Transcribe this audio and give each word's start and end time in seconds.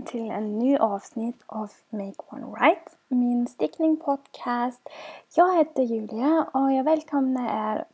Välkommen 0.00 0.22
till 0.22 0.36
en 0.36 0.58
ny 0.58 0.76
avsnitt 0.76 1.42
av 1.46 1.70
Make 1.90 2.14
One 2.16 2.46
Right, 2.60 2.96
min 3.08 3.46
stickningpodcast. 3.46 4.88
Jag 5.34 5.56
heter 5.56 5.82
Julia 5.82 6.46
och 6.52 6.72
jag 6.72 6.84
välkomnar 6.84 7.74
er 7.74 7.84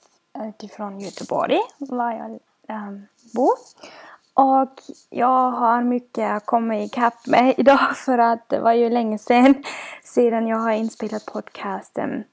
utifrån 0.49 1.01
Göteborg, 1.01 1.59
var 1.79 2.13
jag 2.13 2.31
um, 2.77 3.07
bor. 3.35 3.55
Och 4.35 4.83
jag 5.11 5.51
har 5.51 5.83
mycket 5.83 6.31
att 6.33 6.47
komma 6.47 6.79
ikapp 6.79 7.27
med 7.27 7.55
idag 7.59 7.97
för 7.97 8.19
att 8.19 8.49
det 8.49 8.61
var 8.61 8.73
ju 8.73 8.91
länge 8.91 9.19
sedan 9.19 9.55
sedan 10.05 10.47
jag 10.47 10.59
har 10.59 10.73
inspelat 10.73 11.27
podcasten. 11.27 12.25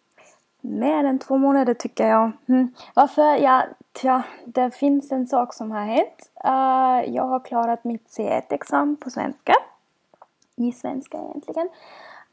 Mer 0.65 1.03
än 1.03 1.19
två 1.19 1.37
månader 1.37 1.73
tycker 1.73 2.07
jag. 2.07 2.31
Mm. 2.47 2.73
Varför? 2.93 3.35
Ja, 3.35 3.63
tja, 4.01 4.23
det 4.45 4.75
finns 4.75 5.11
en 5.11 5.27
sak 5.27 5.53
som 5.53 5.71
har 5.71 5.85
hänt. 5.85 6.31
Uh, 6.45 7.15
jag 7.15 7.23
har 7.23 7.39
klarat 7.39 7.83
mitt 7.83 8.07
C1-examen 8.07 8.95
på 8.95 9.09
svenska. 9.09 9.53
I 10.55 10.71
svenska 10.71 11.17
egentligen. 11.17 11.69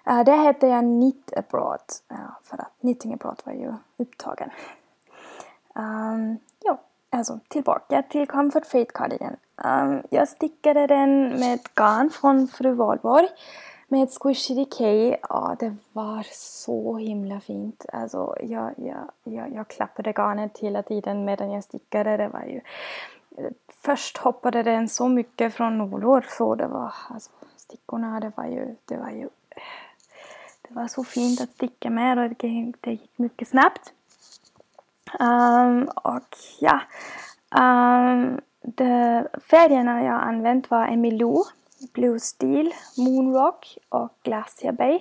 eh, 0.06 0.18
uh, 0.18 0.24
där 0.24 0.44
heter 0.44 0.68
jag 0.68 0.82
Knit 0.82 1.34
Abroad 1.38 1.82
uh, 2.12 2.18
för 2.44 2.62
att 2.62 2.74
Knitting 2.82 3.14
Abroad 3.14 3.42
var 3.46 3.54
ju 3.54 3.74
upptagen. 3.98 4.50
Um, 5.76 6.38
ja, 6.64 6.78
alltså 7.10 7.40
tillbaka 7.48 8.02
till 8.02 8.28
Comfort 8.28 8.66
Fate 8.66 8.92
Cardigan. 8.94 9.36
Um, 9.56 9.66
ehm, 9.66 10.04
jag 10.10 10.28
stickade 10.28 10.88
den 10.88 11.30
med 11.30 11.54
ett 11.54 11.76
garn 11.76 12.10
från 12.10 12.48
Fru 12.48 12.74
Valborg 12.74 13.28
med 13.92 14.04
ett 14.04 14.14
Squishy 14.20 14.56
Decay. 14.56 15.16
Ja, 15.30 15.56
det 15.60 15.76
var 15.94 16.28
så 16.32 16.98
himla 16.98 17.40
fint. 17.40 17.86
Alltså, 17.94 18.36
jag, 18.44 18.74
jag, 18.78 19.10
jag, 19.24 19.56
jag 19.56 19.68
klappade 19.68 20.12
garnet 20.12 20.58
hela 20.58 20.84
tiden 20.84 21.26
medan 21.26 21.52
jag 21.52 21.64
stickade. 21.64 22.18
Det 22.18 22.28
var 22.28 22.44
ju... 22.44 22.62
Först 23.82 24.18
hoppade 24.18 24.64
den 24.64 24.90
så 24.90 25.08
mycket 25.08 25.54
från 25.54 25.78
nålor 25.78 26.26
så 26.30 26.56
det 26.56 26.68
var... 26.68 26.94
Alltså, 27.10 27.32
stickorna, 27.56 28.20
det 28.20 28.32
var 28.36 28.46
ju... 28.46 28.76
Det 28.86 28.98
var 28.98 29.10
ju... 29.10 29.30
Det 30.62 30.74
var 30.74 30.88
så 30.88 31.04
fint 31.04 31.42
att 31.42 31.52
sticka 31.52 31.90
med 31.90 32.20
och 32.20 32.30
det, 32.38 32.74
det 32.82 32.92
gick 32.92 33.18
mycket 33.18 33.48
snabbt. 33.48 33.94
Um, 35.20 35.90
och 35.96 36.38
ja, 36.60 36.82
um, 37.62 38.42
de 38.62 39.24
färgerna 39.50 40.04
jag 40.04 40.22
använt 40.22 40.70
var 40.72 40.88
Emilou, 40.88 41.44
Blue 41.94 42.20
Steel, 42.20 42.74
Moonrock 42.98 43.78
och 43.90 44.10
Glacier 44.24 44.72
Bay. 44.72 45.00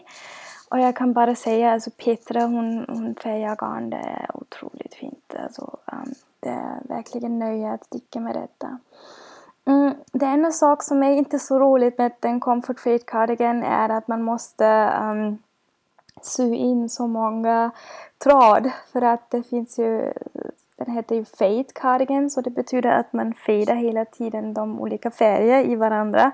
Och 0.71 0.79
jag 0.79 0.97
kan 0.97 1.13
bara 1.13 1.35
säga, 1.35 1.73
alltså 1.73 1.91
Petra 1.91 2.41
hon, 2.41 2.85
hon 2.89 3.15
färgar 3.15 3.57
garn, 3.57 3.91
det 3.91 3.97
är 3.97 4.31
otroligt 4.35 4.95
fint. 4.95 5.35
Alltså, 5.43 5.79
um, 5.93 6.15
det 6.41 6.49
är 6.49 6.81
verkligen 6.89 7.39
nöje 7.39 7.73
att 7.73 7.85
sticka 7.85 8.21
med 8.21 8.35
detta. 8.35 8.79
Mm, 9.65 9.95
det 10.13 10.27
enda 10.27 10.51
sak 10.51 10.83
som 10.83 11.03
är 11.03 11.11
inte 11.13 11.39
så 11.39 11.59
roligt 11.59 11.99
med 11.99 12.13
den 12.21 12.41
Comfort 12.41 12.81
Fade 12.81 12.99
Cardigan 12.99 13.63
är 13.63 13.89
att 13.89 14.09
man 14.09 14.23
måste 14.23 14.93
um, 15.03 15.39
sy 16.23 16.55
in 16.55 16.89
så 16.89 17.07
många 17.07 17.71
tråd 18.19 18.71
för 18.93 19.03
att 19.03 19.31
det 19.31 19.43
finns 19.43 19.79
ju 19.79 20.13
den 20.85 20.95
heter 20.95 21.15
ju 21.15 21.25
fade 21.25 21.65
cardigan 21.75 22.31
så 22.31 22.41
det 22.41 22.51
betyder 22.51 22.91
att 22.91 23.13
man 23.13 23.35
fadear 23.35 23.77
hela 23.77 24.05
tiden 24.05 24.55
de 24.55 24.81
olika 24.81 25.11
färger 25.11 25.65
i 25.65 25.77
varandra. 25.77 26.33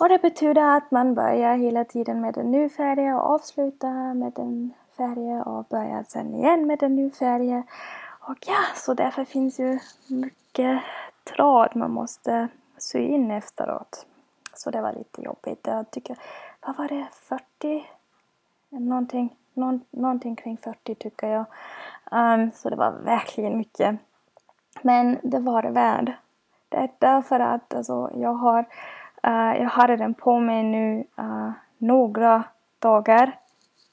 Och 0.00 0.08
det 0.08 0.22
betyder 0.22 0.76
att 0.76 0.90
man 0.90 1.14
börjar 1.14 1.56
hela 1.56 1.84
tiden 1.84 2.20
med 2.20 2.34
den 2.34 2.50
ny 2.50 2.68
färgen 2.68 3.14
och 3.14 3.30
avslutar 3.30 4.14
med 4.14 4.32
den 4.32 4.74
färgen 4.96 5.42
och 5.42 5.64
börjar 5.64 6.04
sen 6.08 6.34
igen 6.34 6.66
med 6.66 6.78
den 6.78 6.96
ny 6.96 7.10
färgen. 7.10 7.62
Och 8.20 8.36
ja, 8.46 8.62
så 8.76 8.94
därför 8.94 9.24
finns 9.24 9.58
ju 9.60 9.78
mycket 10.08 10.82
tråd 11.24 11.76
man 11.76 11.90
måste 11.90 12.48
sy 12.78 12.98
in 12.98 13.30
efteråt. 13.30 14.06
Så 14.54 14.70
det 14.70 14.80
var 14.80 14.92
lite 14.92 15.22
jobbigt. 15.22 15.66
Jag 15.66 15.90
tycker, 15.90 16.16
vad 16.66 16.76
var 16.76 16.88
det, 16.88 17.06
40? 17.12 17.86
Någonting, 18.68 19.36
någon, 19.54 19.80
någonting 19.90 20.36
kring 20.36 20.56
40 20.56 20.94
tycker 20.94 21.26
jag. 21.26 21.44
Um, 22.12 22.50
så 22.54 22.70
det 22.70 22.76
var 22.76 22.90
verkligen 22.90 23.58
mycket. 23.58 23.96
Men 24.82 25.18
det 25.22 25.38
var 25.38 25.62
det 25.62 25.70
värd. 25.70 26.12
Det 26.68 26.76
är 26.76 26.90
därför 26.98 27.40
att 27.40 27.74
alltså, 27.74 28.10
jag 28.14 28.34
har 28.34 28.60
uh, 29.26 29.60
jag 29.62 29.68
hade 29.68 29.96
den 29.96 30.14
på 30.14 30.38
mig 30.38 30.62
nu 30.62 31.04
uh, 31.18 31.50
några 31.78 32.44
dagar. 32.78 33.38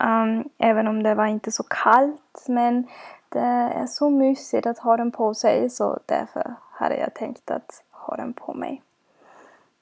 Um, 0.04 0.50
även 0.58 0.88
om 0.88 1.04
det 1.04 1.16
var 1.16 1.26
inte 1.26 1.52
så 1.52 1.64
kallt. 1.64 2.46
Men 2.48 2.88
det 3.30 3.40
är 3.40 3.86
så 3.86 4.10
mysigt 4.10 4.68
att 4.68 4.80
ha 4.80 4.98
den 4.98 5.12
på 5.12 5.34
sig 5.34 5.70
så 5.70 6.00
därför 6.06 6.56
hade 6.72 6.98
jag 6.98 7.14
tänkt 7.14 7.52
att 7.52 7.84
ha 7.92 8.16
den 8.16 8.34
på 8.34 8.54
mig. 8.54 8.82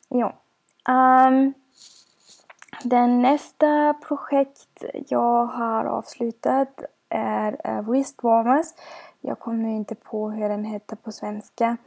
Ja. 0.10 0.34
Um, 0.90 1.54
den 2.84 3.22
nästa 3.22 3.94
projekt 3.94 4.84
jag 5.08 5.46
har 5.46 5.86
avslutat 5.86 6.82
är 7.10 7.58
eh, 7.64 7.80
uh, 7.80 7.90
Wrist 7.90 8.24
Warmers. 8.24 8.68
Jag 9.22 9.40
kommer 9.40 9.64
nu 9.64 9.72
inte 9.72 9.96
på 9.96 10.30
hur 10.30 10.50
den 10.50 10.64
heter 10.66 10.96
på 10.96 11.12
svenska. 11.12 11.78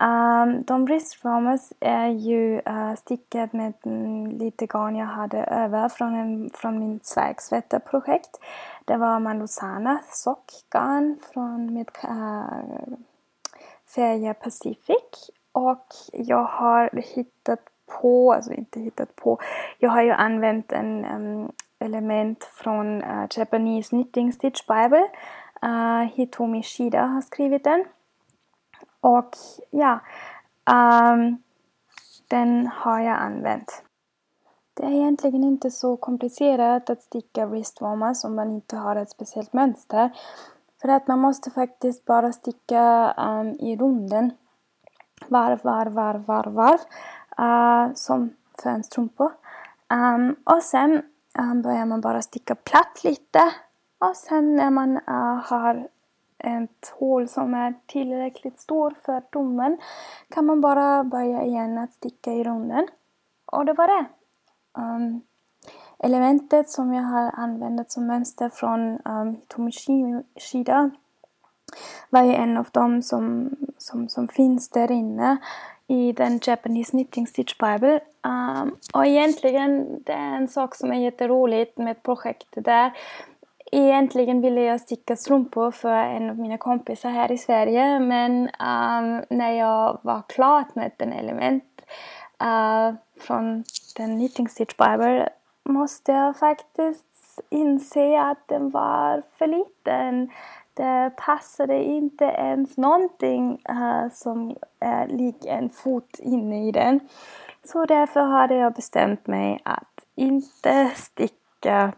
Um, 0.00 0.62
de 0.62 0.84
wrist 0.84 1.24
warmers 1.24 1.72
är 1.80 2.08
ju 2.08 2.60
eh, 2.60 2.72
uh, 2.72 2.94
stickad 2.94 3.54
med 3.54 3.72
mm, 3.84 4.26
lite 4.26 4.66
garn 4.66 4.96
jag 4.96 5.06
hade 5.06 5.38
över 5.38 5.88
från, 5.88 6.14
en, 6.14 6.50
från 6.54 6.78
min 6.78 7.00
Sverigesvätta-projekt. 7.02 8.40
Det 8.84 8.96
var 8.96 9.18
Malosana 9.18 9.98
sockgarn 10.08 11.18
från 11.32 11.74
mitt 11.74 12.04
uh, 12.04 12.10
eh, 12.10 12.98
färgen 13.94 14.34
Pacific. 14.34 15.30
Och 15.52 15.86
jag 16.12 16.44
har 16.44 16.90
hittat 17.14 17.60
på, 17.86 18.32
alltså 18.32 18.52
inte 18.52 18.80
hittat 18.80 19.16
på, 19.16 19.38
jag 19.78 19.90
har 19.90 20.02
ju 20.02 20.10
använt 20.10 20.72
en 20.72 21.04
um, 21.04 21.52
element 21.78 22.44
från 22.44 23.02
uh, 23.02 23.26
Japanese 23.30 23.88
Knitting 23.88 24.32
Stitch 24.32 24.66
Bible. 24.66 25.08
Uh, 25.64 26.02
Hitomi 26.14 26.62
Shida 26.62 27.06
har 27.06 27.20
skrivit 27.20 27.64
den. 27.64 27.84
Och 29.00 29.30
ja, 29.70 30.00
um, 30.70 31.42
den 32.28 32.66
har 32.66 33.00
jag 33.00 33.16
använt. 33.18 33.82
Det 34.74 34.82
är 34.82 34.90
egentligen 34.90 35.44
inte 35.44 35.70
så 35.70 35.96
komplicerat 35.96 36.90
att 36.90 37.02
sticka 37.02 37.46
wristwarmers 37.46 38.24
om 38.24 38.34
man 38.34 38.50
inte 38.50 38.76
har 38.76 38.96
ett 38.96 39.10
speciellt 39.10 39.52
mönster. 39.52 40.10
För 40.82 40.88
att 40.88 41.08
man 41.08 41.18
måste 41.18 41.50
faktiskt 41.50 42.04
bara 42.04 42.32
sticka 42.32 43.14
um, 43.18 43.48
i 43.48 43.76
runden. 43.76 44.30
Varv, 45.28 45.60
varv, 45.62 45.92
varv, 45.92 46.24
varv, 46.24 46.52
varv. 46.52 46.78
Uh, 47.40 47.94
som 47.94 48.30
för 48.62 48.70
en 48.70 48.84
strumpa. 48.84 49.24
Um, 49.24 49.32
ehm, 49.88 50.36
och 50.44 50.62
sen 50.62 51.02
börjar 51.62 51.86
man 51.86 52.00
bara 52.00 52.22
sticka 52.22 52.54
platt 52.54 53.04
lite. 53.04 53.52
Och 53.98 54.16
sen 54.16 54.56
när 54.56 54.70
man 54.70 54.96
äh, 54.96 55.36
har 55.44 55.88
ett 56.38 56.94
hål 56.98 57.28
som 57.28 57.54
är 57.54 57.74
tillräckligt 57.86 58.60
stort 58.60 58.98
för 59.04 59.20
tummen 59.20 59.78
kan 60.28 60.46
man 60.46 60.60
bara 60.60 61.04
börja 61.04 61.42
igen 61.42 61.78
att 61.78 61.92
sticka 61.92 62.32
i 62.32 62.44
runden. 62.44 62.86
Och 63.46 63.66
det 63.66 63.72
var 63.72 63.86
det. 63.86 64.04
Um, 64.80 65.20
elementet 65.98 66.70
som 66.70 66.94
jag 66.94 67.02
har 67.02 67.30
använt 67.34 67.90
som 67.90 68.06
mönster 68.06 68.48
från 68.48 68.98
um, 69.04 69.34
Hitomi 69.34 69.72
Shida 70.36 70.90
var 72.10 72.22
ju 72.22 72.34
en 72.34 72.56
av 72.56 72.68
dem 72.70 73.02
som, 73.02 73.50
som, 73.78 74.08
som 74.08 74.28
finns 74.28 74.68
där 74.68 74.90
inne 74.90 75.36
i 75.88 76.12
den 76.12 76.40
Japanese 76.42 76.90
Knitting 76.90 77.26
Stitch 77.26 77.58
Bible. 77.58 78.00
Um, 78.24 78.76
och 78.94 79.06
egentligen 79.06 80.02
det 80.02 80.12
är 80.12 80.36
en 80.36 80.48
sak 80.48 80.74
som 80.74 80.92
är 80.92 81.00
jätteroligt 81.00 81.78
med 81.78 82.02
projektet 82.02 82.64
där. 82.64 82.92
Egentligen 83.72 84.40
ville 84.40 84.60
jag 84.60 84.80
sticka 84.80 85.16
strumpor 85.16 85.70
för 85.70 85.96
en 85.96 86.30
av 86.30 86.38
mina 86.38 86.58
kompisar 86.58 87.10
här 87.10 87.32
i 87.32 87.38
Sverige 87.38 88.00
men 88.00 88.32
um, 88.42 89.22
när 89.30 89.52
jag 89.52 89.98
var 90.02 90.22
klar 90.28 90.64
med 90.74 90.92
den 90.96 91.12
element 91.12 91.64
uh, 92.42 92.94
från 93.20 93.64
den 93.96 94.18
Knitting 94.18 94.48
Stitch 94.48 94.76
Bible 94.76 95.28
måste 95.64 96.12
jag 96.12 96.36
faktiskt 96.36 97.40
inse 97.50 98.20
att 98.20 98.48
den 98.48 98.70
var 98.70 99.22
för 99.38 99.46
liten. 99.46 100.30
Det 100.76 101.12
passade 101.16 101.82
inte 101.82 102.24
ens 102.24 102.76
någonting 102.76 103.62
uh, 103.70 104.08
som 104.12 104.56
är 104.80 105.06
lik 105.06 105.44
en 105.44 105.70
fot 105.70 106.18
inne 106.18 106.68
i 106.68 106.72
den. 106.72 107.00
Så 107.64 107.86
därför 107.86 108.20
hade 108.20 108.54
jag 108.54 108.72
bestämt 108.72 109.26
mig 109.26 109.60
att 109.64 110.04
inte 110.14 110.90
sticka 110.94 111.92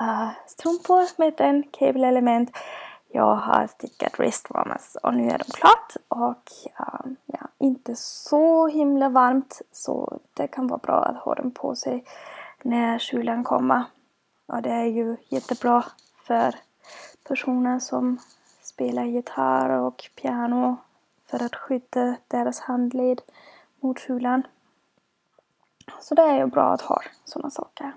uh, 0.00 0.30
strumpor 0.46 1.20
med 1.20 1.40
en 1.40 1.62
kabelelement. 1.62 2.56
Jag 3.08 3.34
har 3.34 3.66
stickat 3.66 4.18
wristwarmers 4.18 4.96
och 5.02 5.14
nu 5.14 5.28
är 5.28 5.38
de 5.38 5.44
klart 5.44 5.96
och 6.08 6.50
uh, 6.80 7.12
ja, 7.26 7.48
inte 7.58 7.96
så 7.96 8.66
himla 8.68 9.08
varmt 9.08 9.62
så 9.72 10.18
det 10.34 10.46
kan 10.46 10.66
vara 10.66 10.80
bra 10.82 11.04
att 11.04 11.16
ha 11.16 11.34
dem 11.34 11.50
på 11.50 11.74
sig 11.74 12.04
när 12.62 12.98
kylan 12.98 13.44
kommer. 13.44 13.82
Och 14.46 14.62
det 14.62 14.70
är 14.70 14.86
ju 14.86 15.16
jättebra 15.28 15.84
för 16.26 16.54
personer 17.24 17.78
som 17.78 18.18
spelar 18.62 19.04
gitarr 19.04 19.70
och 19.70 20.10
piano 20.22 20.76
för 21.26 21.44
att 21.44 21.54
skydda 21.54 22.16
deras 22.28 22.60
handled 22.60 23.20
mot 23.80 23.98
kylan. 23.98 24.42
Så 26.00 26.14
det 26.14 26.22
är 26.22 26.38
ju 26.38 26.46
bra 26.46 26.72
att 26.72 26.80
ha 26.80 27.02
sådana 27.24 27.50
saker. 27.50 27.92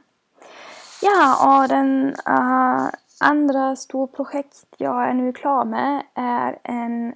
Ja, 1.01 1.61
och 1.61 1.67
den 1.67 2.15
uh, 2.29 2.89
andra 3.19 3.75
stora 3.75 4.07
projekt 4.07 4.65
jag 4.77 5.09
är 5.09 5.13
nu 5.13 5.33
klar 5.33 5.65
med 5.65 6.03
är 6.13 6.59
en 6.63 7.13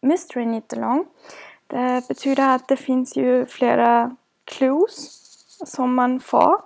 Mystery 0.00 0.44
Knit-along. 0.44 1.06
Det 1.66 2.08
betyder 2.08 2.54
att 2.54 2.68
det 2.68 2.76
finns 2.76 3.16
ju 3.16 3.46
flera 3.46 4.16
clues 4.44 5.20
som 5.64 5.94
man 5.94 6.20
får, 6.20 6.62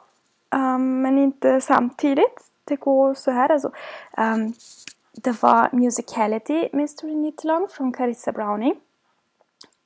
um, 0.51 1.03
men 1.03 1.19
inte 1.19 1.61
samtidigt. 1.61 2.54
Det 2.65 2.77
går 2.77 3.15
så 3.15 3.31
här 3.31 3.53
alltså. 3.53 3.71
Um, 4.19 4.55
det 5.13 5.43
var 5.43 5.69
Musicality 5.73 6.69
Mystery 6.73 7.13
Knit-along 7.13 7.69
från 7.69 7.93
Carissa 7.93 8.33
Browning. 8.33 8.75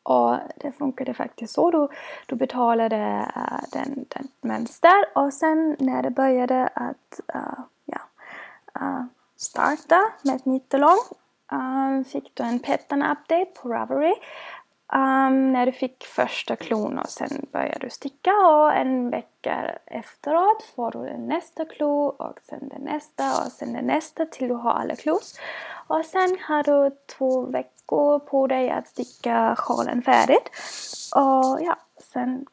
Och 0.02 0.36
det 0.56 0.72
funkade 0.72 1.14
faktiskt 1.14 1.54
så. 1.54 1.70
Du, 1.70 1.88
du 2.26 2.36
betalade 2.36 3.30
uh, 3.36 3.60
den, 3.72 4.04
den 4.08 4.28
mönster 4.40 5.04
och 5.14 5.32
sen 5.32 5.76
när 5.78 6.02
det 6.02 6.10
började 6.10 6.69
att 6.75 7.20
uh, 7.34 7.60
ja, 7.84 8.00
uh, 8.81 9.04
starta 9.36 10.12
med 10.22 10.46
Nittelong 10.46 10.98
um, 11.52 12.04
fick 12.04 12.34
du 12.34 12.42
en 12.42 12.58
pattern 12.58 13.02
update 13.02 13.50
på 13.62 13.69
Ravelry. 13.69 14.14
Um, 14.93 15.52
när 15.52 15.67
du 15.67 15.73
fick 15.73 16.05
första 16.05 16.56
klon 16.56 16.99
och 16.99 17.08
sen 17.08 17.46
började 17.52 17.79
du 17.79 17.90
sticka 17.90 18.32
och 18.32 18.73
en 18.73 19.11
vecka 19.11 19.79
efteråt 19.87 20.62
får 20.76 20.90
du 20.90 21.19
nästa 21.19 21.64
klo 21.64 22.06
och 22.06 22.38
sen 22.43 22.69
den 22.69 22.82
nästa 22.82 23.44
och 23.44 23.52
sen 23.52 23.73
den 23.73 23.85
nästa 23.85 24.26
till 24.26 24.49
du 24.49 24.55
har 24.55 24.70
alla 24.70 24.96
klos. 24.96 25.40
Och 25.87 26.05
sen 26.05 26.38
har 26.49 26.62
du 26.62 26.96
två 27.19 27.40
veckor 27.40 28.19
på 28.19 28.46
dig 28.46 28.70
att 28.70 28.88
sticka 28.88 29.55
sjalen 29.58 30.02
färdigt. 30.02 30.50
Och 31.14 31.58
ja, 31.61 31.76
sen 31.99 32.46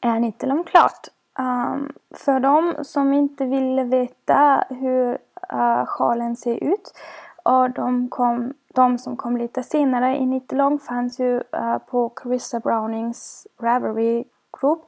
är 0.00 0.20
nyckeln 0.20 0.64
klart. 0.64 1.08
Um, 1.38 1.92
för 2.10 2.40
de 2.40 2.84
som 2.84 3.12
inte 3.12 3.44
vill 3.44 3.80
veta 3.80 4.64
hur 4.70 5.18
uh, 5.52 5.86
sjalen 5.86 6.36
ser 6.36 6.64
ut 6.64 6.92
och 7.42 7.70
de, 7.70 8.08
kom, 8.08 8.54
de 8.74 8.98
som 8.98 9.16
kom 9.16 9.36
lite 9.36 9.62
senare 9.62 10.16
i 10.16 10.42
Long 10.52 10.78
fanns 10.78 11.20
ju 11.20 11.36
uh, 11.36 11.78
på 11.78 12.08
Carissa 12.08 12.60
Brownings 12.60 13.46
Ravelry 13.60 14.24
Group 14.60 14.80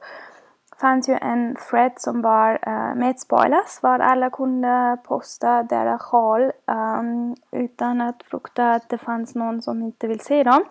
fanns 0.81 1.09
ju 1.09 1.17
en 1.21 1.55
thread 1.69 1.91
som 1.97 2.21
var 2.21 2.59
uh, 2.67 2.95
med 2.95 3.19
spoilers 3.19 3.83
var 3.83 3.99
alla 3.99 4.29
kunde 4.29 4.97
posta 5.03 5.63
deras 5.63 6.01
sjal 6.01 6.41
um, 6.41 6.51
ehm, 6.67 7.35
utan 7.51 8.01
att 8.01 8.23
frukta 8.23 8.71
att 8.71 8.89
det 8.89 8.97
fanns 8.97 9.35
någon 9.35 9.61
som 9.61 9.81
inte 9.81 10.07
vill 10.07 10.19
se 10.19 10.43
dem. 10.43 10.65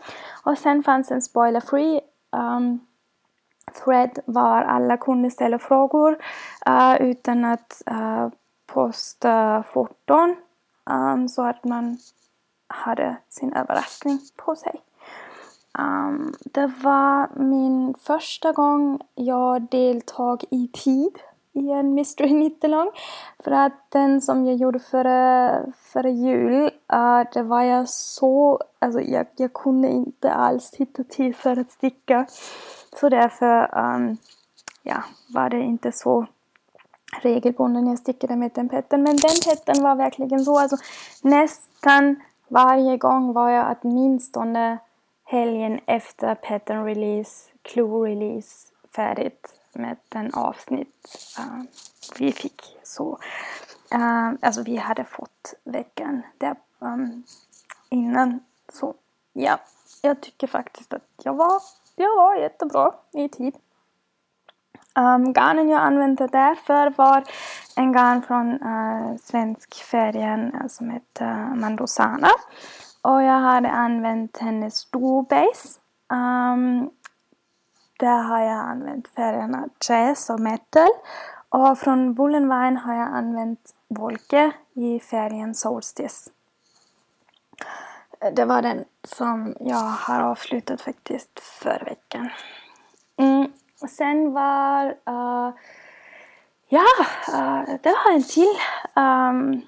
Och 0.44 0.58
sen 0.58 0.82
fanns 0.82 1.10
en 1.10 1.22
spoiler 1.22 1.60
free 1.60 2.00
um, 2.32 2.40
ehm, 2.40 2.80
thread 3.84 4.18
var 4.26 4.62
alla 4.62 4.96
kunde 4.96 5.30
ställa 5.30 5.58
frågor 5.58 6.18
uh, 6.68 7.02
utan 7.02 7.44
att 7.44 7.82
uh, 7.90 8.28
posta 8.66 9.62
foton 9.62 10.36
um, 10.90 11.28
så 11.28 11.42
att 11.42 11.64
man 11.64 11.98
hade 12.66 13.16
sin 13.28 13.52
överraskning 13.52 14.20
på 14.36 14.56
sig. 14.56 14.80
Um, 15.78 16.34
det 16.44 16.66
var 16.82 17.28
min 17.38 17.94
första 17.94 18.52
gång 18.52 19.00
jag 19.14 19.62
deltog 19.62 20.44
i 20.50 20.68
tid 20.68 21.18
i 21.52 21.70
en 21.70 21.94
Mystery 21.94 22.32
Nittelång. 22.34 22.90
För 23.44 23.50
att 23.50 23.90
den 23.90 24.20
som 24.20 24.46
jag 24.46 24.56
gjorde 24.56 24.78
före, 24.78 25.66
före 25.76 26.10
jul, 26.10 26.70
uh, 26.92 27.22
det 27.32 27.42
var 27.42 27.62
jag 27.62 27.88
så, 27.88 28.60
alltså 28.78 29.00
jag, 29.00 29.26
jag 29.36 29.52
kunde 29.52 29.88
inte 29.88 30.32
alls 30.32 30.74
hitta 30.74 31.04
tid 31.04 31.36
för 31.36 31.58
att 31.60 31.70
sticka. 31.70 32.26
Så 33.00 33.08
därför 33.08 33.78
um, 33.78 34.16
ja, 34.82 35.04
var 35.34 35.50
det 35.50 35.60
inte 35.60 35.92
så 35.92 36.26
regelbunden 37.22 37.86
jag 37.86 37.98
stickade 37.98 38.36
med 38.36 38.50
den 38.54 38.68
petten. 38.68 39.02
Men 39.02 39.16
den 39.16 39.36
petten 39.48 39.82
var 39.82 39.94
verkligen 39.94 40.44
så, 40.44 40.58
alltså 40.58 40.76
nästan 41.22 42.16
varje 42.48 42.96
gång 42.96 43.32
var 43.32 43.50
jag 43.50 43.76
åtminstone 43.82 44.78
helgen 45.24 45.80
efter 45.86 46.34
pattern 46.34 46.84
release, 46.84 47.50
clue 47.62 48.10
release 48.10 48.68
färdigt 48.96 49.54
med 49.72 49.96
den 50.08 50.34
avsnitt 50.34 51.06
uh, 51.38 51.62
vi 52.18 52.32
fick. 52.32 52.76
Så, 52.82 53.18
uh, 53.94 54.32
alltså 54.42 54.62
vi 54.62 54.76
hade 54.76 55.04
fått 55.04 55.54
veckan 55.64 56.22
där 56.38 56.56
um, 56.78 57.24
innan. 57.88 58.40
Så 58.72 58.94
ja, 59.32 59.58
jag 60.02 60.20
tycker 60.20 60.46
faktiskt 60.46 60.92
att 60.92 61.08
jag 61.22 61.34
var, 61.34 61.62
jag 61.96 62.16
var 62.16 62.36
jättebra 62.36 62.94
i 63.12 63.28
tid. 63.28 63.54
Um, 64.98 65.32
garnen 65.32 65.68
jag 65.68 65.80
använde 65.80 66.26
därför 66.26 66.92
var 66.96 67.24
en 67.76 67.92
garn 67.92 68.22
från 68.22 68.62
uh, 68.62 69.16
svensk 69.16 69.74
färgen 69.74 70.54
uh, 70.54 70.66
som 70.68 70.90
heter 70.90 71.30
eh, 71.30 71.54
Mandosana. 71.54 72.28
Och 73.02 73.22
jag 73.22 73.40
hade 73.40 73.70
använt 73.70 74.38
hennes 74.38 74.76
storbase. 74.76 75.80
Um, 76.12 76.90
där 77.98 78.22
har 78.22 78.40
jag 78.40 78.56
använt 78.56 79.08
färgerna 79.08 79.68
Jazz 79.88 80.30
och 80.30 80.40
Metal. 80.40 80.88
Och 81.48 81.78
från 81.78 82.14
Bullenwein 82.14 82.76
har 82.76 82.94
jag 82.94 83.08
använt 83.08 83.74
Volke 83.88 84.52
i 84.74 85.00
färgen 85.00 85.54
Solstice. 85.54 86.30
Det 88.32 88.44
var 88.44 88.62
den 88.62 88.84
som 89.02 89.56
jag 89.60 89.76
har 89.76 90.20
avslutat 90.20 90.80
faktiskt 90.80 91.40
förra 91.40 91.84
veckan. 91.84 92.30
Mm. 93.16 93.52
Sen 93.88 94.32
var... 94.32 94.86
Uh, 94.86 95.54
ja, 96.68 96.84
uh, 97.28 97.76
det 97.82 97.90
var 97.90 98.12
en 98.14 98.22
till. 98.22 98.56
Um, 98.96 99.62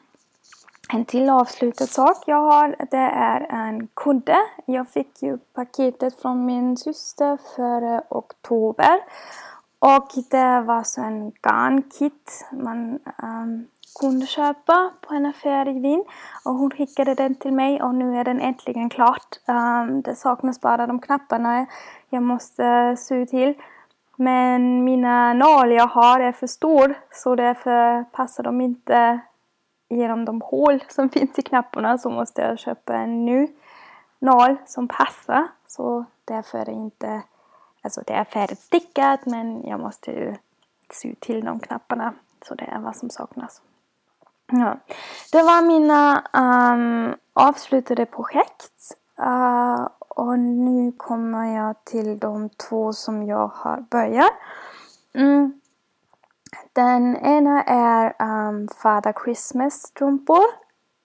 en 0.88 1.04
till 1.04 1.30
avslutad 1.30 1.86
sak 1.86 2.16
jag 2.26 2.42
har 2.42 2.76
det 2.90 2.96
är 2.96 3.40
en 3.40 3.88
kudde. 3.94 4.38
Jag 4.66 4.88
fick 4.88 5.22
ju 5.22 5.38
paketet 5.38 6.20
från 6.22 6.46
min 6.46 6.76
syster 6.76 7.38
före 7.56 7.94
eh, 7.94 8.02
oktober. 8.08 9.00
Och 9.78 10.08
det 10.30 10.60
var 10.60 10.82
så 10.82 11.00
en 11.02 11.32
garnkit 11.42 12.46
man 12.52 12.98
um, 13.22 13.66
kunde 14.00 14.26
köpa 14.26 14.90
på 15.00 15.14
en 15.14 15.26
affär 15.26 15.68
i 15.68 15.80
Wien. 15.80 16.04
Och 16.44 16.54
hon 16.54 16.70
skickade 16.70 17.14
den 17.14 17.34
till 17.34 17.52
mig 17.52 17.82
och 17.82 17.94
nu 17.94 18.18
är 18.18 18.24
den 18.24 18.40
äntligen 18.40 18.90
klart. 18.90 19.38
Um, 19.46 20.02
det 20.02 20.14
saknas 20.14 20.60
bara 20.60 20.86
de 20.86 21.00
knapparna 21.00 21.66
jag 22.08 22.22
måste 22.22 22.96
sy 22.98 23.26
till. 23.26 23.54
Men 24.16 24.84
mina 24.84 25.32
nål 25.32 25.72
jag 25.72 25.86
har 25.86 26.20
är 26.20 26.32
för 26.32 26.46
stor 26.46 26.94
så 27.10 27.34
därför 27.36 28.04
passar 28.04 28.42
de 28.42 28.60
inte 28.60 29.20
genom 29.88 30.24
de 30.24 30.40
hål 30.40 30.84
som 30.88 31.08
finns 31.10 31.38
i 31.38 31.42
knapparna 31.42 31.98
så 31.98 32.10
måste 32.10 32.42
jag 32.42 32.58
köpa 32.58 32.94
en 32.94 33.24
ny 33.24 33.48
nål 34.18 34.56
som 34.66 34.88
passar. 34.88 35.48
Så 35.66 36.04
därför 36.24 36.58
är 36.58 36.64
det 36.64 36.72
inte, 36.72 37.22
alltså 37.82 38.02
det 38.06 38.12
är 38.12 38.24
färdigstickat, 38.24 39.26
men 39.26 39.66
jag 39.66 39.80
måste 39.80 40.10
ju 40.10 40.34
sy 40.90 41.14
till 41.14 41.44
de 41.44 41.60
knapparna. 41.60 42.14
Så 42.48 42.54
det 42.54 42.64
är 42.64 42.78
vad 42.78 42.96
som 42.96 43.10
saknas. 43.10 43.62
Ja. 44.46 44.76
Det 45.32 45.42
var 45.42 45.62
mina 45.62 46.24
um, 46.32 47.14
avslutade 47.32 48.06
projekt. 48.06 48.96
Uh, 49.20 49.88
och 50.16 50.38
nu 50.38 50.92
kommer 50.92 51.56
jag 51.56 51.84
till 51.84 52.18
de 52.18 52.48
två 52.48 52.92
som 52.92 53.26
jag 53.26 53.48
har 53.48 53.80
börjat. 53.90 54.32
Mm. 55.14 55.60
Den 56.72 57.16
ena 57.16 57.62
är 57.62 58.14
um, 58.22 58.68
Father 58.68 59.14
Christmas 59.24 59.74
strumpor. 59.74 60.44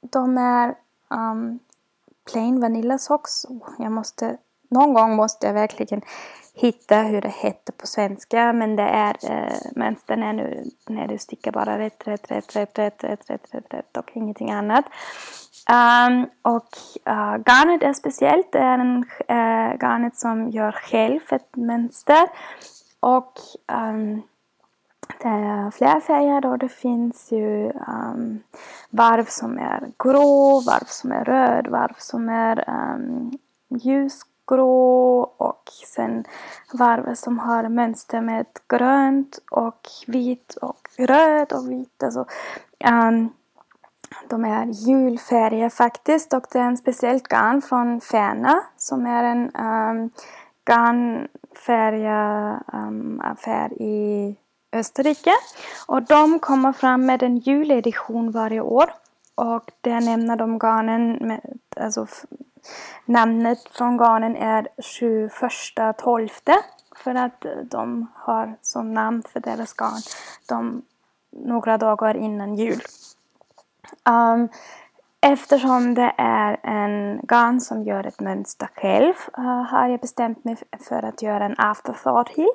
De 0.02 0.38
är 0.38 0.76
um, 1.10 1.60
plain 2.32 2.62
vanilla 2.62 2.98
socks. 2.98 3.46
Jag 3.78 3.92
måste, 3.92 4.38
någon 4.70 4.94
gång 4.94 5.16
måste 5.16 5.48
jag 5.48 5.54
verkligen 5.54 6.02
hitta 6.54 7.02
hur 7.02 7.22
det 7.22 7.34
heter 7.34 7.74
på 7.74 7.88
svenska. 7.88 8.54
Men 8.54 8.76
det 8.76 8.84
är, 8.84 9.16
eh, 9.24 9.54
mönstern 9.76 10.24
är 10.24 10.34
nu 10.34 10.64
när 10.90 11.08
du 11.08 11.18
stickar 11.18 11.52
bara 11.52 11.80
rätt, 11.80 12.08
rätt, 12.08 12.32
rätt, 12.32 12.56
rätt, 12.56 12.80
rätt, 12.80 13.04
rätt, 13.04 13.30
rätt, 13.30 13.54
rätt, 13.54 13.74
rätt 13.74 13.98
och 13.98 14.12
ingenting 14.14 14.52
annat. 14.52 14.86
Um, 15.70 16.30
och 16.42 16.78
uh, 17.10 17.38
garnet 17.46 17.84
är 17.84 17.94
speciellt. 17.94 18.52
Det 18.52 18.60
är 18.60 18.80
en 18.80 18.98
uh, 18.98 19.78
garnet 19.80 20.16
som 20.18 20.50
gör 20.50 20.72
själv 20.72 21.20
ett 21.32 21.56
mönster. 21.56 22.28
Och 23.00 23.34
um, 23.74 24.22
det 25.22 25.28
är 25.28 25.72
flera 25.72 26.02
färger 26.02 26.46
och 26.46 26.58
det 26.58 26.70
finns 26.70 27.32
ju 27.32 27.72
um, 27.88 28.44
varv 28.90 29.26
som 29.26 29.58
är 29.58 29.84
grå, 30.00 30.62
varv 30.66 30.86
som 30.86 31.12
är 31.12 31.26
röd, 31.26 31.68
varv 31.68 31.96
som 31.98 32.30
är 32.30 32.70
um, 32.70 33.32
grå 34.52 35.22
och 35.38 35.64
sen 35.96 36.24
varv 36.74 37.16
som 37.16 37.40
har 37.40 37.70
mönster 37.70 38.22
med 38.22 38.46
grönt 38.70 39.40
och 39.52 39.88
vit 40.08 40.58
och 40.62 40.90
röd 40.98 41.54
och 41.54 41.72
vit. 41.72 42.04
Alltså, 42.04 42.26
um, 42.86 43.30
de 44.30 44.46
är 44.46 44.66
julfärger 44.66 45.70
faktiskt 45.70 46.34
och 46.34 46.46
det 46.52 46.60
är 46.60 46.64
en 46.64 46.78
speciellt 46.78 47.28
garn 47.28 47.62
från 47.62 48.02
Färna 48.02 48.64
som 48.78 49.06
är 49.06 49.24
en 49.24 49.56
ehm, 49.56 49.98
um, 49.98 50.10
garnfärgaffär 50.66 53.66
ehm, 53.66 53.72
um, 53.72 53.88
i 53.88 54.36
Österrike. 54.74 55.34
Och 55.88 56.04
de 56.04 56.40
kommer 56.40 56.74
fram 56.74 57.06
med 57.06 57.24
en 57.24 57.38
juledition 57.38 58.32
varje 58.32 58.62
år. 58.62 58.94
Och 59.36 59.72
där 59.82 60.02
nämner 60.02 60.36
de 60.36 60.60
garnen, 60.60 61.28
med, 61.28 61.42
alltså 61.76 62.08
namnet 63.06 63.70
från 63.72 63.98
garnen 63.98 64.36
är 64.36 64.68
21.12. 64.78 66.30
För 66.96 67.16
att 67.16 67.46
eh, 67.46 67.52
de 67.52 68.08
har 68.16 68.58
som 68.62 68.94
namn 68.94 69.24
för 69.34 69.40
deras 69.40 69.74
garn 69.74 70.02
de, 70.50 70.82
några 71.32 71.78
dagar 71.78 72.18
innan 72.18 72.56
jul. 72.56 72.82
Um, 74.10 74.50
eftersom 75.22 75.94
det 75.94 76.14
är 76.18 76.60
en 76.64 77.20
garn 77.24 77.62
som 77.62 77.84
gör 77.84 78.08
ett 78.08 78.20
mönster 78.20 78.70
själv 78.76 79.14
uh, 79.38 79.64
har 79.64 79.88
jag 79.88 80.00
bestämt 80.00 80.44
mig 80.44 80.58
för 80.88 81.06
att 81.06 81.22
göra 81.22 81.46
en 81.46 81.56
afterthought 81.58 82.30
hill. 82.30 82.52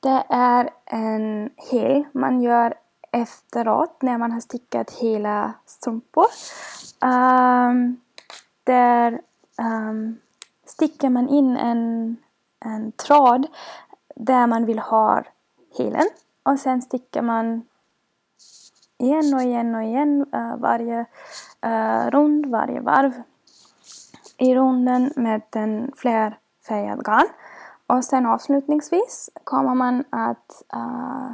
Det 0.00 0.24
är 0.28 0.70
en 0.84 1.50
hel 1.70 2.04
man 2.12 2.42
gör 2.42 2.74
efteråt 3.12 4.02
när 4.02 4.18
man 4.18 4.32
har 4.32 4.40
stickat 4.40 4.90
hela 4.90 5.52
strumpor. 5.66 6.26
Um, 7.00 8.00
där 8.68 9.20
ehm, 9.58 9.88
um, 9.88 10.18
stickar 10.66 11.10
man 11.10 11.28
in 11.28 11.56
en, 11.56 12.16
en 12.64 12.92
tråd 12.92 13.46
där 14.16 14.46
man 14.46 14.66
vill 14.66 14.78
ha 14.78 15.22
helen 15.78 16.08
och 16.42 16.58
sen 16.58 16.82
stickar 16.82 17.22
man 17.22 17.62
igen 18.98 19.34
och 19.34 19.42
igen 19.42 19.74
och 19.74 19.82
igen 19.82 20.26
uh, 20.34 20.56
varje 20.56 21.00
uh, 21.66 22.10
rund, 22.10 22.46
varje 22.46 22.80
varv 22.80 23.12
i 24.36 24.54
runden 24.54 25.12
med 25.16 25.42
en 25.52 25.92
flerfärgad 25.96 27.04
garn. 27.04 27.28
Och 27.86 28.04
sen 28.04 28.26
avslutningsvis 28.26 29.30
kommer 29.44 29.74
man 29.74 30.04
att 30.10 30.62
uh, 30.76 31.30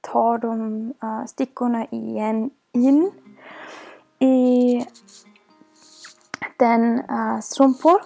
ta 0.00 0.38
de 0.38 0.82
uh, 1.04 1.24
stickorna 1.26 1.84
igen 1.84 2.50
in 2.72 3.12
i 4.18 4.86
den 6.56 7.10
uh, 7.10 7.40
strumpor 7.40 8.00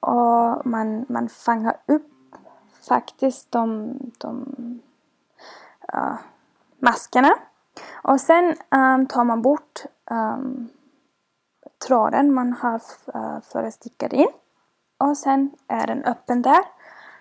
och 0.00 0.66
man, 0.66 1.06
man 1.08 1.28
fångar 1.28 1.76
upp 1.86 2.10
faktiskt 2.88 3.52
de, 3.52 3.94
de 4.18 4.44
uh, 5.94 6.14
maskerna. 6.78 7.34
Och 7.92 8.20
sen 8.20 8.54
um, 8.70 9.06
tar 9.06 9.24
man 9.24 9.42
bort 9.42 9.82
um, 10.10 10.68
tråden 11.86 12.34
man 12.34 12.52
har 12.52 12.82
uh, 13.14 13.34
eh, 13.34 13.40
förestickat 13.52 14.12
in. 14.12 14.28
Och 14.98 15.16
sen 15.16 15.50
är 15.66 15.86
den 15.86 16.04
öppen 16.04 16.42
där. 16.42 16.64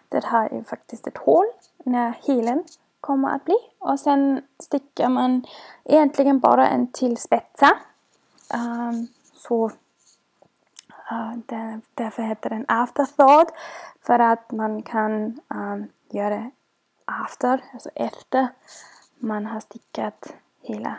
Det 0.09 0.25
här 0.25 0.53
är 0.53 0.63
faktiskt 0.63 1.07
ett 1.07 1.17
hål 1.17 1.45
när 1.85 2.11
helen 2.11 2.63
kommer 3.01 3.29
att 3.29 3.45
bli. 3.45 3.57
Och 3.79 3.99
sen 3.99 4.41
stickar 4.59 5.09
man 5.09 5.45
egentligen 5.83 6.39
bara 6.39 6.67
en 6.67 6.87
till 6.87 7.17
spetsa. 7.17 7.77
Um, 8.53 9.07
så 9.33 9.71
uh, 11.11 11.33
därför 11.93 12.23
heter 12.23 12.49
den 12.49 12.65
afterthought. 12.67 13.53
För 14.01 14.19
att 14.19 14.51
man 14.51 14.81
kan 14.81 15.39
um, 15.47 15.87
göra 16.09 16.51
after, 17.05 17.63
alltså 17.73 17.89
efter 17.95 18.47
man 19.19 19.45
har 19.45 19.59
stickat 19.59 20.33
hela 20.61 20.95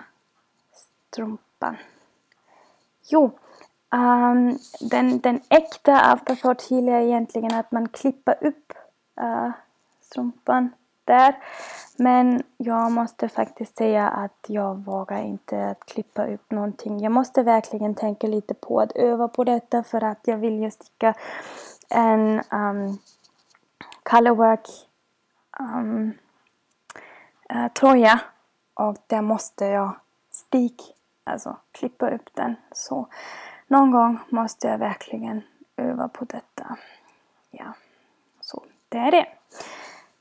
strumpan. 1.10 1.76
Jo, 3.08 3.38
Um, 3.94 4.58
den, 4.80 5.20
den 5.20 5.40
äkta 5.48 6.00
afterthought 6.00 6.70
heel 6.70 6.88
är 6.88 7.00
egentligen 7.00 7.54
att 7.54 7.72
man 7.72 7.88
klipper 7.88 8.46
upp 8.46 8.72
uh, 9.20 9.50
strumpan 10.00 10.70
där. 11.04 11.34
Men 11.96 12.42
jag 12.56 12.92
måste 12.92 13.28
faktiskt 13.28 13.76
säga 13.76 14.08
att 14.08 14.44
jag 14.46 14.84
vågar 14.84 15.22
inte 15.22 15.70
att 15.70 15.86
klippa 15.86 16.26
upp 16.26 16.50
någonting. 16.50 17.00
Jag 17.00 17.12
måste 17.12 17.42
verkligen 17.42 17.94
tänka 17.94 18.26
lite 18.26 18.54
på 18.54 18.80
att 18.80 18.92
öva 18.92 19.28
på 19.28 19.44
detta 19.44 19.82
för 19.82 20.04
att 20.04 20.20
jag 20.24 20.36
vill 20.36 20.62
ju 20.62 20.70
sticka 20.70 21.14
en 21.90 22.42
um, 22.50 22.98
colorwork 24.02 24.68
um, 25.60 26.12
uh, 27.54 27.68
tröja 27.68 28.20
och 28.74 28.96
där 29.06 29.22
måste 29.22 29.64
jag 29.64 29.96
stick, 30.30 30.82
alltså 31.24 31.56
klippa 31.72 32.10
upp 32.10 32.34
den. 32.34 32.56
Så 32.72 33.08
någon 33.66 33.90
gång 33.90 34.18
måste 34.28 34.68
jag 34.68 34.78
verkligen 34.78 35.42
öva 35.76 36.08
på 36.08 36.24
detta. 36.24 36.76
Ja, 37.50 37.74
så 38.40 38.62
det 38.88 38.98
är 38.98 39.10
det. 39.10 39.26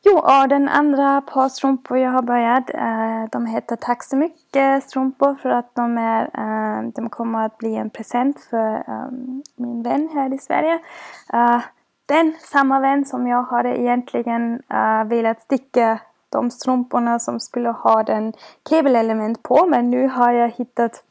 Jo, 0.05 0.17
och 0.17 0.50
den 0.50 0.69
andra 0.69 1.22
par 1.22 1.50
strumpor 1.50 1.98
jag 1.98 2.12
har 2.12 2.22
börjat, 2.22 2.69
eh, 2.69 3.29
de 3.31 3.45
heter 3.45 3.75
Tack 3.75 4.03
så 4.03 4.15
mycket 4.15 4.83
strumpor 4.83 5.36
för 5.36 5.50
att 5.50 5.75
de, 5.75 5.98
är, 5.98 6.24
eh, 6.24 6.89
de 6.95 7.10
kommer 7.10 7.45
att 7.45 7.57
bli 7.57 7.75
en 7.75 7.89
present 7.89 8.39
för 8.50 8.75
eh, 8.75 9.07
min 9.55 9.83
vän 9.83 10.10
här 10.13 10.33
i 10.33 10.38
Sverige. 10.38 10.79
Eh, 11.33 11.62
den, 12.05 12.36
samma 12.39 12.79
vän 12.79 13.05
som 13.05 13.27
jag 13.27 13.43
hade 13.43 13.81
egentligen 13.81 14.62
eh, 14.69 15.03
velat 15.03 15.41
sticka 15.41 16.00
de 16.29 16.51
strumporna 16.51 17.19
som 17.19 17.39
skulle 17.39 17.69
ha 17.69 18.03
den 18.03 18.33
kabelelement 18.69 19.43
på 19.43 19.65
men 19.65 19.89
nu 19.89 20.07
har 20.07 20.31
jag 20.31 20.50
hittat 20.50 21.03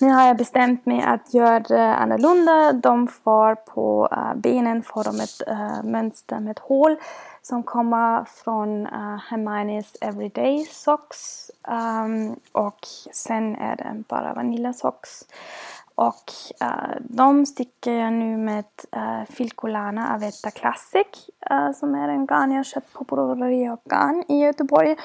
nu 0.00 0.10
har 0.10 0.26
jag 0.26 0.36
bestämt 0.36 0.86
mig 0.86 1.02
att 1.02 1.34
göra 1.34 1.60
det 1.60 1.94
annorlunda. 1.94 2.72
De 2.72 3.08
får 3.08 3.54
på 3.54 4.08
eh, 4.12 4.34
benen 4.34 4.82
får 4.82 5.04
de 5.04 5.20
ett 5.20 5.48
eh, 5.48 5.82
mönster 5.82 6.40
med 6.40 6.50
ett 6.50 6.58
hål 6.58 6.96
som 7.48 7.62
kommer 7.62 8.24
från 8.24 8.86
uh, 8.86 9.18
Hermione's 9.30 9.96
Everyday 10.00 10.64
Socks. 10.64 11.50
Um, 11.68 12.36
och 12.52 12.78
sen 13.12 13.56
är 13.56 13.76
det 13.76 14.02
bara 14.08 14.34
Vanilla 14.34 14.72
Socks. 14.72 15.26
och 15.94 16.32
uh, 16.62 16.96
de 17.00 17.46
stickar 17.46 17.92
jag 17.92 18.12
nu 18.12 18.36
med 18.36 18.64
uh, 18.96 19.24
Filcolana 19.24 20.14
Avetta 20.14 20.50
Classic 20.50 21.06
uh, 21.50 21.72
som 21.72 21.94
är 21.94 22.08
en 22.08 22.26
garn 22.26 22.52
jag 22.52 22.66
köpt 22.66 22.92
på 22.92 23.04
Broderi 23.04 23.68
och 23.68 23.82
Garn 23.84 24.24
i 24.28 24.38
Göteborg. 24.44 24.96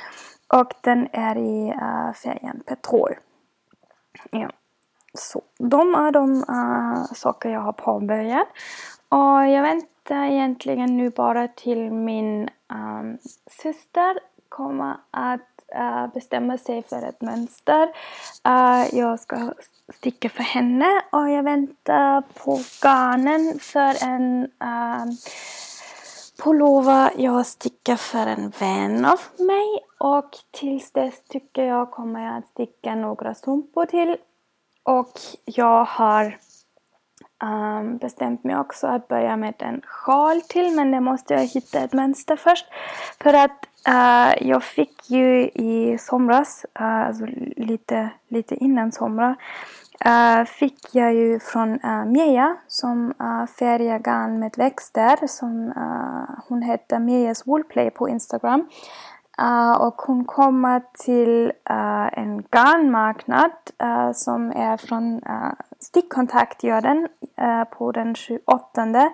Och 0.47 0.73
den 0.81 1.07
är 1.11 1.37
i 1.37 1.71
uh, 1.71 2.13
färgen 2.13 2.63
Petrol. 2.65 3.13
Ja. 4.31 4.49
Så 5.13 5.41
de 5.57 5.95
är 5.95 6.11
de 6.11 6.33
uh, 6.33 7.05
saker 7.13 7.49
jag 7.49 7.61
har 7.61 7.73
påbörjat. 7.73 8.47
Och 9.09 9.47
jag 9.47 9.61
väntar 9.61 10.25
egentligen 10.25 10.97
nu 10.97 11.09
bara 11.09 11.47
till 11.47 11.91
min 11.91 12.49
um, 12.73 13.17
syster 13.61 14.19
kommer 14.49 14.97
att 15.11 15.41
uh, 15.79 16.13
bestämma 16.13 16.57
sig 16.57 16.83
för 16.83 17.09
ett 17.09 17.21
mönster. 17.21 17.83
Uh, 18.47 18.95
jag 18.95 19.19
ska 19.19 19.53
sticka 19.93 20.29
för 20.29 20.43
henne 20.43 21.01
och 21.11 21.29
jag 21.29 21.43
väntar 21.43 22.21
på 22.21 22.59
garnen 22.81 23.59
för 23.59 24.07
en 24.07 24.43
uh, 24.43 25.13
pullover 26.43 27.11
jag 27.17 27.45
stickar 27.45 27.95
för 27.95 28.27
en 28.27 28.49
vän 28.59 29.05
av 29.05 29.19
mig 29.37 29.79
och 29.97 30.29
tills 30.51 30.91
dess 30.91 31.23
tycker 31.23 31.63
jag 31.63 31.91
kommer 31.91 32.25
jag 32.25 32.37
att 32.37 32.47
sticka 32.47 32.95
några 32.95 33.33
strumpor 33.33 33.85
till 33.85 34.17
och 34.83 35.11
jag 35.45 35.85
har 35.85 36.37
um, 37.43 37.97
bestämt 37.97 38.43
mig 38.43 38.57
också 38.57 38.87
att 38.87 39.07
börja 39.07 39.37
med 39.37 39.53
en 39.59 39.81
sjal 39.85 40.41
till 40.41 40.75
men 40.75 40.91
det 40.91 41.01
måste 41.01 41.33
jag 41.33 41.41
hitta 41.41 41.79
ett 41.79 41.93
mönster 41.93 42.35
först. 42.35 42.65
För 43.23 43.33
att 43.33 43.67
uh, 43.87 44.47
jag 44.47 44.63
fick 44.63 45.09
ju 45.09 45.43
i 45.43 45.97
somras, 45.99 46.65
uh, 46.79 47.07
alltså 47.07 47.25
lite, 47.57 48.09
lite 48.27 48.55
innan 48.55 48.91
somras, 48.91 49.37
uh, 50.05 50.39
eh, 50.39 50.45
fick 50.45 50.95
jag 50.95 51.13
ju 51.13 51.39
från 51.39 51.69
uh, 51.85 52.05
Meja 52.05 52.55
som 52.67 53.13
uh, 53.21 53.45
färgar 53.45 53.99
garn 53.99 54.39
med 54.39 54.53
växter. 54.57 55.27
Som, 55.27 55.73
uh, 55.77 56.39
hon 56.47 56.61
heter 56.61 56.99
Mejas 56.99 57.47
Woolplay 57.47 57.89
på 57.89 58.09
Instagram. 58.09 58.69
Uh, 59.41 59.81
och 59.81 60.01
hon 60.01 60.25
kommer 60.25 60.81
till 60.93 61.51
uh, 61.69 62.19
en 62.19 62.43
garnmarknad 62.51 63.51
uh, 63.83 64.11
som 64.11 64.51
är 64.51 64.77
från 64.77 65.15
uh, 65.15 65.53
Stickkontakt 65.79 66.63
den 66.81 67.07
på 67.77 67.91
den 67.91 68.15
28 68.15 69.11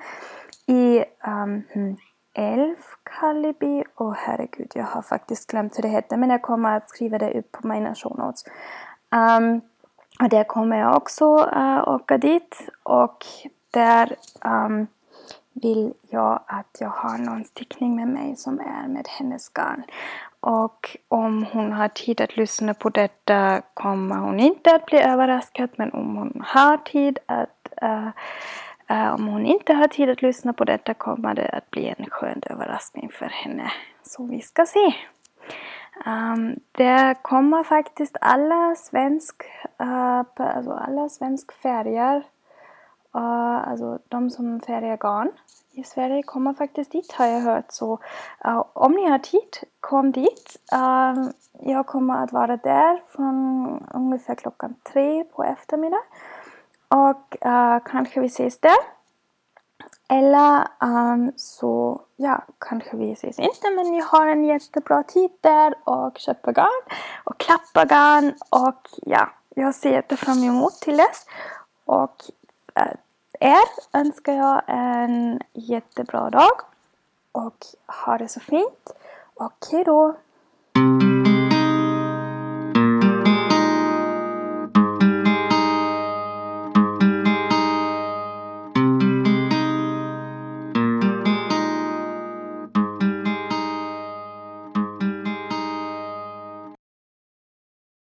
i 0.65 1.03
ehm, 1.23 1.63
hmm, 1.73 1.87
um, 1.87 1.97
Älvkarleby. 2.33 3.83
Åh 3.97 4.09
oh, 4.09 4.15
herregud, 4.17 4.71
jag 4.75 4.83
har 4.83 5.01
faktiskt 5.01 5.51
glömt 5.51 5.77
hur 5.77 5.81
det 5.81 5.89
heter 5.89 6.17
men 6.17 6.29
jag 6.29 6.41
kommer 6.41 6.77
att 6.77 6.89
skriva 6.89 7.17
det 7.17 7.39
upp 7.39 7.51
på 7.51 7.67
mina 7.67 7.95
show 7.95 8.17
notes. 8.17 8.43
Um, 9.11 9.61
och 10.23 10.29
där 10.29 10.43
kommer 10.43 10.77
jag 10.79 10.97
också 10.97 11.25
åka 11.87 12.17
dit 12.17 12.69
och 12.83 13.25
där 13.71 14.15
um, 14.45 14.87
vill 15.61 15.93
jag 16.09 16.43
att 16.47 16.77
jag 16.79 16.89
har 16.89 17.17
någon 17.17 17.43
stickning 17.43 17.95
med 17.95 18.07
mig 18.07 18.35
som 18.35 18.59
är 18.59 18.87
med 18.87 19.07
hennes 19.07 19.49
garn. 19.49 19.83
Och 20.39 20.97
om 21.07 21.45
hon 21.51 21.71
har 21.71 21.87
tid 21.87 22.21
att 22.21 22.37
lyssna 22.37 22.73
på 22.73 22.89
detta 22.89 23.61
kommer 23.73 24.15
hon 24.15 24.39
inte 24.39 24.75
att 24.75 24.85
bli 24.85 24.99
överraskad 24.99 25.69
men 25.75 25.91
om 25.91 26.15
hon 26.15 26.43
har 26.45 26.77
tid 26.77 27.19
att 27.25 27.73
uh, 27.83 28.07
uh, 28.91 29.13
om 29.13 29.27
hon 29.27 29.45
inte 29.45 29.73
har 29.73 29.87
tid 29.87 30.09
att 30.09 30.21
lyssna 30.21 30.53
på 30.53 30.63
detta 30.63 30.93
kommer 30.93 31.33
det 31.33 31.49
att 31.49 31.71
bli 31.71 31.95
en 31.97 32.05
skön 32.09 32.41
överraskning 32.49 33.09
för 33.13 33.25
henne. 33.25 33.71
Så 34.03 34.25
vi 34.25 34.41
ska 34.41 34.65
se. 34.65 34.93
Um, 36.05 36.55
det 36.71 37.15
kommer 37.21 37.63
faktiskt 37.63 38.17
alla 38.21 38.75
svensk, 38.75 39.43
uh, 39.81 40.23
alltså 40.35 40.71
alla 40.71 41.09
svensk 41.09 41.51
färger 41.51 42.23
Uh, 43.15 43.69
alltså 43.69 43.99
de 44.07 44.29
som 44.29 44.59
färgar 44.59 44.97
garn 44.97 45.31
i 45.71 45.83
Sverige 45.83 46.23
kommer 46.23 46.53
faktiskt 46.53 46.91
dit 46.91 47.11
har 47.11 47.25
jag 47.25 47.41
hört. 47.41 47.65
Så 47.71 47.99
uh, 48.45 48.63
om 48.73 48.91
ni 48.91 49.09
har 49.09 49.19
tid, 49.19 49.57
kom 49.79 50.11
dit. 50.11 50.57
Uh, 50.73 51.29
jag 51.59 51.87
kommer 51.87 52.23
att 52.23 52.31
vara 52.31 52.57
där 52.57 53.03
från 53.07 53.87
ungefär 53.93 54.35
klockan 54.35 54.75
tre 54.83 55.23
på 55.23 55.43
eftermiddag. 55.43 56.01
Och 56.87 57.37
kanske 57.85 58.19
vi 58.19 58.27
ses 58.27 58.59
där. 58.59 58.77
Eller 60.11 60.67
um, 60.79 61.31
så, 61.35 62.01
ja, 62.15 62.43
kanske 62.59 62.97
vi 62.97 63.11
ses 63.11 63.39
inte 63.39 63.69
men 63.75 63.93
jag 63.93 64.05
har 64.05 64.27
en 64.27 64.43
jättebra 64.43 65.03
tid 65.03 65.31
där 65.41 65.75
och 65.83 66.17
köper 66.17 66.51
garn 66.51 66.81
och 67.23 67.37
klappar 67.37 67.85
garn 67.85 68.33
och 68.49 68.89
ja, 69.01 69.29
jag 69.55 69.75
ser 69.75 69.91
jättefram 69.91 70.43
emot 70.43 70.73
till 70.73 70.97
dess. 70.97 71.25
Och 71.85 72.15
Eh, 72.75 72.93
er 73.39 73.99
önskar 73.99 74.33
jag 74.33 74.61
en 74.67 75.39
jättebra 75.53 76.29
dag 76.29 76.61
och 77.31 77.65
ha 78.05 78.17
det 78.17 78.27
så 78.27 78.39
fint. 78.39 78.93
Och 79.33 79.53
hejdå! 79.71 80.15